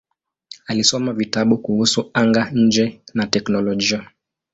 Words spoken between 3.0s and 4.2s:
na teknolojia.